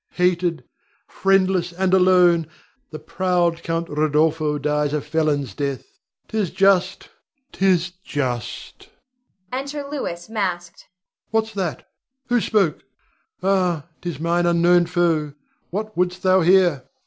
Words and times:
Hated, 0.13 0.63
friendless, 1.05 1.71
and 1.71 1.93
alone, 1.93 2.47
the 2.89 2.97
proud 2.97 3.61
Count 3.61 3.87
Rodolpho 3.87 4.57
dies 4.59 4.93
a 4.93 4.99
felon's 5.01 5.53
death. 5.53 5.85
'Tis 6.27 6.49
just, 6.49 7.09
'tis 7.51 7.91
just! 8.03 8.89
[Enter 9.53 9.85
Louis 9.87 10.27
masked.] 10.27 10.87
What's 11.29 11.53
that? 11.53 11.87
Who 12.29 12.41
spoke? 12.41 12.83
Ah, 13.43 13.85
'tis 14.01 14.19
mine 14.19 14.47
unknown 14.47 14.87
foe. 14.87 15.35
What 15.69 15.95
wouldst 15.95 16.23
thou 16.23 16.41
here? 16.41 16.85